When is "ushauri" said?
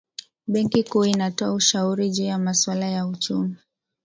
1.53-2.09